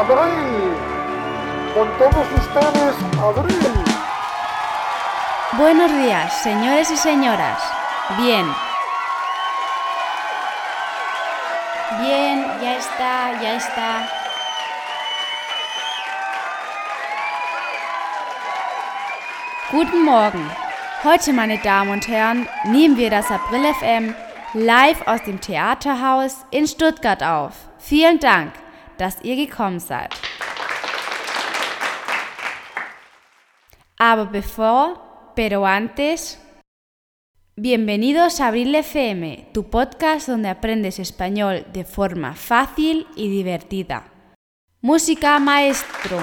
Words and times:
Abril. 0.00 0.74
Con 1.74 1.88
todos 1.98 2.26
ustedes, 2.32 2.94
Abril. 3.20 3.84
Buenos 5.58 5.92
días, 5.92 6.42
señores 6.42 6.90
y 6.90 6.96
señoras. 6.96 7.62
Bien. 8.16 8.46
Bien, 12.00 12.46
ya 12.62 12.76
está, 12.76 13.42
ya 13.42 13.56
está. 13.56 14.08
Guten 19.70 20.02
Morgen. 20.02 20.50
Heute, 21.04 21.32
meine 21.34 21.58
Damen 21.58 21.92
und 21.92 22.08
Herren, 22.08 22.48
nehmen 22.64 22.96
wir 22.96 23.10
das 23.10 23.30
April 23.30 23.66
FM 23.74 24.14
live 24.54 25.06
aus 25.06 25.22
dem 25.24 25.40
Theaterhaus 25.40 26.46
in 26.50 26.66
Stuttgart 26.66 27.22
auf. 27.22 27.52
Vielen 27.78 28.18
Dank, 28.18 28.52
dass 29.00 29.16
ihr 29.22 29.34
gekommen 29.34 29.80
seid. 29.80 30.10
Aber 33.96 34.26
bevor, 34.26 35.32
pero 35.34 35.64
antes, 35.64 36.38
bienvenidos 37.56 38.40
a 38.40 38.48
Abril 38.48 38.74
FM, 38.74 39.48
tu 39.54 39.70
podcast 39.70 40.28
donde 40.28 40.50
aprendes 40.50 40.98
español 40.98 41.64
de 41.72 41.84
forma 41.84 42.34
fácil 42.34 43.06
y 43.16 43.28
divertida. 43.28 44.04
Música 44.82 45.38
maestro. 45.38 46.18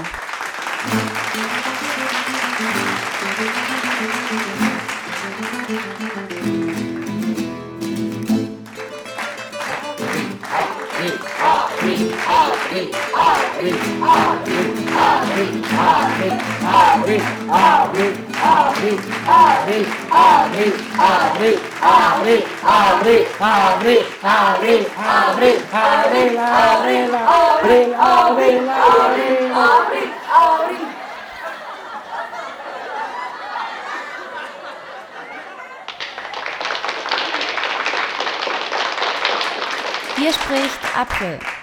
Hier 40.16 40.34
spricht 40.34 40.80
April. 40.96 41.57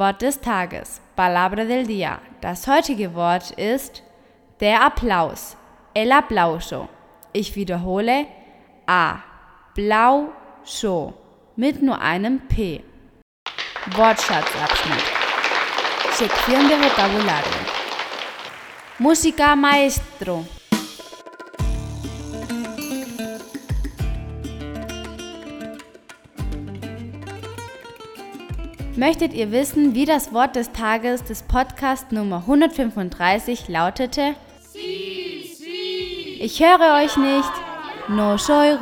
Wort 0.00 0.22
des 0.22 0.40
Tages, 0.40 1.00
Palabra 1.14 1.66
del 1.66 1.86
Día. 1.86 2.20
Das 2.40 2.66
heutige 2.66 3.14
Wort 3.14 3.50
ist 3.50 4.02
der 4.58 4.82
Applaus, 4.82 5.58
el 5.92 6.10
aplauso. 6.10 6.88
Ich 7.34 7.54
wiederhole, 7.54 8.26
A-Blau-Scho 8.86 10.22
mit 11.54 11.82
nur 11.82 12.00
einem 12.00 12.40
P. 12.48 12.82
Wortschatzabschnitt. 13.94 15.04
Sección 16.12 16.66
de 16.66 16.78
vocabulario. 16.78 17.60
Música 18.98 19.54
maestro. 19.54 20.46
Möchtet 29.00 29.32
ihr 29.32 29.50
wissen, 29.50 29.94
wie 29.94 30.04
das 30.04 30.34
Wort 30.34 30.56
des 30.56 30.72
Tages 30.72 31.24
des 31.24 31.42
Podcast 31.42 32.12
Nummer 32.12 32.36
135 32.46 33.66
lautete? 33.68 34.34
Ich 36.38 36.60
höre 36.60 37.02
euch 37.02 37.16
nicht. 37.16 37.50
No 38.08 38.36
soy 38.36 38.76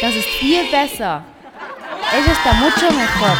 Das 0.00 0.16
ist 0.16 0.28
viel 0.40 0.64
besser. 0.70 1.22
Es 2.18 2.26
está 2.26 2.54
mucho 2.54 2.90
mejor. 2.94 3.36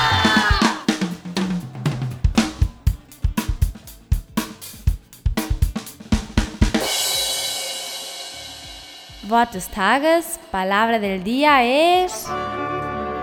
Wort 9.28 9.54
des 9.54 9.70
Tages, 9.70 10.38
Palabra 10.52 10.98
del 10.98 11.22
Día 11.22 11.62
es 11.62 12.28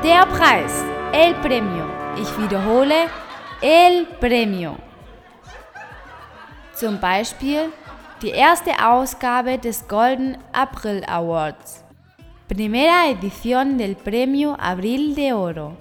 der 0.02 0.26
Preis, 0.26 0.84
el 1.14 1.36
premio. 1.36 1.86
Ich 2.18 2.38
wiederhole, 2.38 3.10
el 3.62 4.06
premio. 4.20 4.78
Zum 6.74 7.00
Beispiel 7.00 7.72
die 8.22 8.30
erste 8.30 8.72
Ausgabe 8.84 9.58
des 9.58 9.88
Golden 9.88 10.38
April 10.54 11.04
Awards. 11.06 11.84
Primera 12.48 13.10
edición 13.10 13.78
del 13.78 13.96
Premio 13.96 14.56
Abril 14.60 15.16
de 15.16 15.34
Oro. 15.34 15.78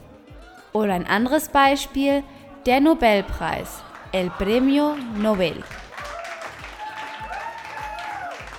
Oder 0.72 0.94
ein 0.94 1.06
anderes 1.06 1.48
Beispiel, 1.48 2.22
der 2.66 2.80
Nobelpreis, 2.80 3.82
el 4.12 4.30
Premio 4.30 4.96
Nobel. 5.16 5.62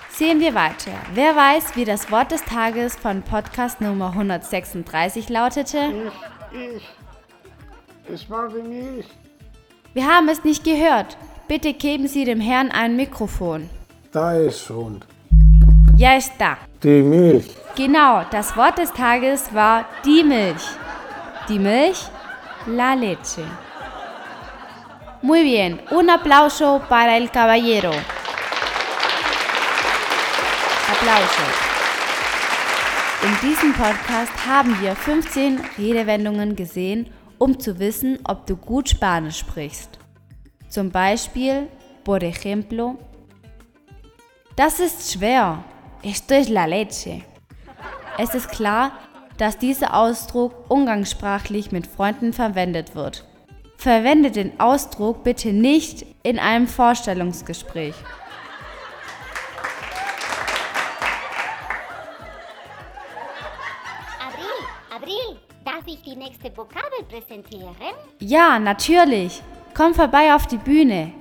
Sehen 0.09 0.40
wir 0.40 0.53
weiter. 0.53 0.92
Wer 1.14 1.36
weiß, 1.36 1.76
wie 1.76 1.86
das 1.86 2.12
Wort 2.12 2.32
des 2.32 2.44
Tages 2.44 2.96
von 2.96 3.24
Podcast 3.24 3.82
Nummer 3.82 4.08
136 4.08 5.30
lautete? 5.30 6.12
Ich, 6.53 6.75
ich. 6.78 6.84
Es 8.13 8.29
war 8.29 8.50
die 8.50 8.62
Milch. 8.62 9.06
Wir 9.94 10.06
haben 10.06 10.29
es 10.29 10.44
nicht 10.44 10.63
gehört. 10.63 11.17
Bitte 11.47 11.73
geben 11.73 12.07
Sie 12.07 12.25
dem 12.25 12.41
Herrn 12.41 12.72
ein 12.72 12.95
Mikrofon. 12.95 13.69
Da 14.12 14.34
ist 14.34 14.59
schon. 14.61 15.01
Ya 15.97 16.16
está. 16.16 16.57
Die 16.84 17.01
Milch. 17.01 17.45
Genau, 17.75 18.23
das 18.31 18.56
Wort 18.57 18.78
des 18.78 18.91
Tages 18.91 19.53
war 19.53 19.85
die 20.06 20.23
Milch. 20.23 20.63
Die 21.47 21.59
Milch, 21.59 22.00
la 22.66 22.94
leche. 22.94 23.45
Muy 25.22 25.44
bien, 25.44 25.79
un 25.91 26.09
aplauso 26.09 26.81
para 26.90 27.16
el 27.17 27.29
caballero. 27.29 27.91
Applausche. 30.91 31.71
In 33.24 33.50
diesem 33.50 33.72
Podcast 33.74 34.48
haben 34.48 34.82
wir 34.82 34.96
15 34.96 35.62
Redewendungen 35.78 36.56
gesehen, 36.56 37.08
um 37.38 37.59
zu 37.59 37.78
wissen, 37.78 38.18
ob 38.24 38.48
du 38.48 38.58
gut 38.58 38.90
Spanisch 38.90 39.38
sprichst. 39.38 40.00
Zum 40.70 40.90
Beispiel, 40.90 41.68
por 42.04 42.24
ejemplo, 42.24 42.98
das 44.56 44.80
ist 44.80 45.14
schwer. 45.14 45.64
Esto 46.02 46.34
es 46.34 46.50
la 46.50 46.66
leche. 46.66 47.22
Es 48.18 48.34
ist 48.34 48.50
klar, 48.50 48.94
dass 49.38 49.59
dieser 49.59 49.96
Ausdruck 49.96 50.72
umgangssprachlich 50.72 51.72
mit 51.72 51.86
Freunden 51.86 52.34
verwendet 52.34 52.96
wird. 52.96 53.28
Verwende 53.78 54.32
den 54.32 54.59
Ausdruck 54.59 55.24
bitte 55.24 55.53
nicht 55.53 56.08
in 56.24 56.40
einem 56.40 56.68
Vorstellungsgespräch. 56.68 57.94
Nächste 66.41 66.58
Vokabel 66.58 67.03
präsentieren? 67.09 67.76
Ja, 68.20 68.59
natürlich. 68.59 69.41
Komm 69.76 69.93
vorbei 69.93 70.34
auf 70.34 70.47
die 70.47 70.58
Bühne. 70.58 71.11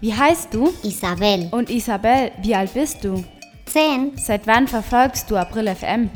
Wie 0.00 0.14
heißt 0.14 0.52
du? 0.52 0.72
Isabel. 0.82 1.48
Und 1.50 1.70
Isabel, 1.70 2.32
wie 2.42 2.54
alt 2.54 2.74
bist 2.74 3.02
du? 3.04 3.24
10. 3.66 4.16
Seit 4.16 4.46
wann 4.46 4.68
verfolgst 4.68 5.30
du 5.30 5.36
April 5.36 5.74
FM? 5.74 6.10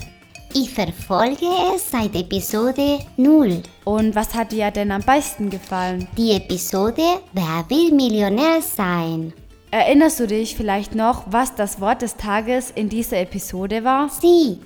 Ich 0.55 0.71
verfolge 0.73 1.47
es 1.75 1.91
seit 1.91 2.15
Episode 2.15 3.00
0. 3.17 3.62
Und 3.85 4.15
was 4.15 4.35
hat 4.35 4.53
dir 4.53 4.71
denn 4.71 4.93
am 4.93 5.03
besten 5.03 5.50
gefallen? 5.50 6.06
Die 6.17 6.33
Episode 6.33 7.21
Wer 7.33 7.65
will 7.69 7.93
Millionär 7.93 8.61
sein? 8.62 9.33
Erinnerst 9.71 10.21
du 10.21 10.27
dich 10.27 10.56
vielleicht 10.56 10.95
noch, 10.95 11.25
was 11.27 11.55
das 11.55 11.81
Wort 11.81 12.00
des 12.00 12.17
Tages 12.17 12.71
in 12.71 12.89
dieser 12.89 13.19
Episode 13.19 13.85
war? 13.85 14.09
Sí, 14.09 14.59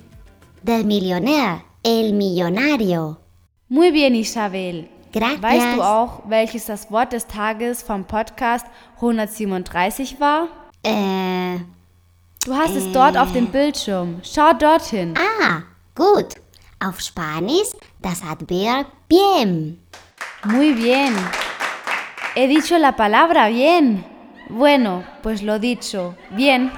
der 0.63 0.83
Millionär, 0.83 1.61
el 1.83 2.13
millonario. 2.13 3.17
Muy 3.69 3.91
bien, 3.91 4.15
Isabel. 4.15 4.89
Gracias. 5.11 5.41
Weißt 5.41 5.77
du 5.77 5.81
auch, 5.81 6.21
welches 6.27 6.65
das 6.65 6.89
Wort 6.91 7.13
des 7.13 7.27
Tages 7.27 7.83
vom 7.83 8.05
Podcast 8.05 8.65
137 8.95 10.19
war? 10.19 10.47
Äh, 10.83 11.59
Du 12.45 12.53
hast 12.53 12.75
es 12.75 12.91
dort 12.91 13.15
auf 13.17 13.31
dem 13.31 13.47
Bildschirm. 13.47 14.19
Schau 14.21 14.51
dorthin. 14.53 15.13
ah, 15.17 15.61
gut. 15.95 16.35
Auf 16.85 16.99
Spanisch 16.99 17.69
das 18.01 18.21
Adverb 18.21 18.87
bien. 19.07 19.79
Muy 20.43 20.73
bien. 20.73 21.13
He 22.35 22.47
dicho 22.47 22.77
la 22.77 22.91
palabra 22.91 23.47
bien. 23.47 24.03
Bueno, 24.49 25.03
pues 25.21 25.41
lo 25.41 25.57
dicho. 25.57 26.15
Bien. 26.31 26.69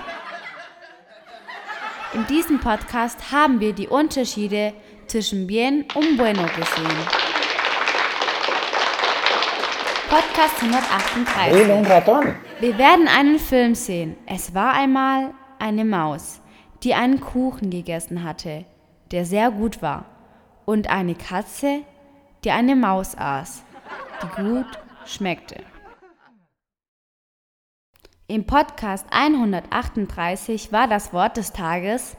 In 2.13 2.25
diesem 2.28 2.60
Podcast 2.60 3.31
haben 3.31 3.60
wir 3.60 3.74
die 3.74 3.88
Unterschiede 3.88 4.74
zwischen 5.07 5.48
Bien 5.48 5.86
und 5.96 6.18
Bueno 6.18 6.44
gesehen. 6.44 6.98
Podcast 10.10 10.62
138. 10.62 11.68
Wir 12.62 12.78
werden 12.78 13.07
einen 13.07 13.40
Film 13.40 13.75
sehen. 13.75 14.16
Es 14.25 14.54
war 14.54 14.74
einmal 14.74 15.34
eine 15.60 15.84
Maus, 15.84 16.42
die 16.84 16.94
einen 16.94 17.19
Kuchen 17.19 17.69
gegessen 17.69 18.24
hatte, 18.24 18.66
der 19.12 19.25
sehr 19.25 19.52
gut 19.52 19.81
war, 19.81 20.06
und 20.66 20.90
eine 20.90 21.16
Katze, 21.16 21.81
die 22.44 22.52
eine 22.52 22.75
Maus 22.75 23.18
aß, 23.18 23.63
die 24.22 24.42
gut 24.42 24.80
schmeckte. 25.06 25.57
Im 28.27 28.48
Podcast 28.48 29.06
138 29.12 30.72
war 30.72 30.88
das 30.88 31.13
Wort 31.13 31.38
des 31.38 31.54
Tages 31.54 32.18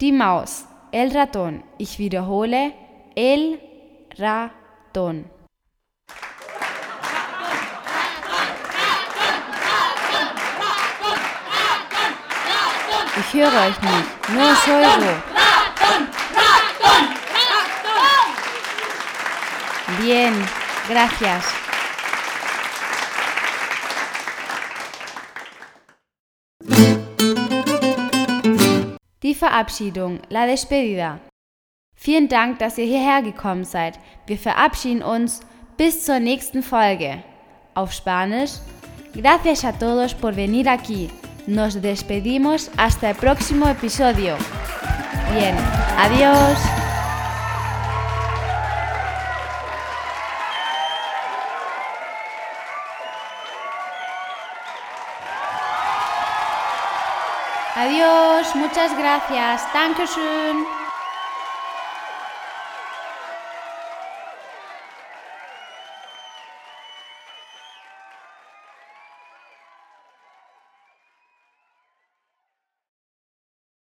die 0.00 0.12
Maus, 0.12 0.66
el 0.92 1.10
ratón. 1.10 1.64
Ich 1.78 1.98
wiederhole, 1.98 2.72
el 3.16 3.58
ratón. 4.16 5.24
Ich 13.16 13.34
höre 13.34 13.48
euch 13.48 13.82
nicht. 13.82 14.08
Os 14.28 14.68
oigo. 14.68 15.22
Bien, 20.00 20.32
gracias. 20.88 21.57
Verabschiedung, 29.38 30.20
la 30.28 30.46
despedida. 30.46 31.20
Vielen 31.94 32.28
Dank, 32.28 32.58
dass 32.58 32.78
ihr 32.78 32.84
hierher 32.84 33.22
gekommen 33.22 33.64
seid. 33.64 33.98
Wir 34.26 34.38
verabschieden 34.38 35.02
uns 35.02 35.40
bis 35.76 36.04
zur 36.04 36.20
nächsten 36.20 36.62
Folge. 36.62 37.22
Auf 37.74 37.92
Spanisch. 37.92 38.52
Gracias 39.14 39.64
a 39.64 39.72
todos 39.72 40.14
por 40.14 40.36
venir 40.36 40.68
aquí. 40.68 41.10
Nos 41.46 41.80
despedimos 41.80 42.70
hasta 42.76 43.10
el 43.10 43.16
próximo 43.16 43.66
episodio. 43.68 44.36
Bien, 45.32 45.56
adiós. 45.96 46.77
Adiós, 57.78 58.56
muchas 58.56 58.92
gracias. 58.98 59.62
Dankeschön. 59.72 60.77